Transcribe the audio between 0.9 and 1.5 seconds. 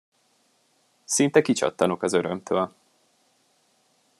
Szinte